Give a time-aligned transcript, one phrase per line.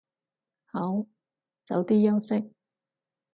[0.65, 1.05] 好，
[1.65, 2.55] 早啲休息